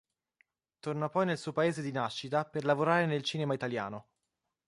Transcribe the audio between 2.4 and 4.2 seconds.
per lavorare nel cinema italiano.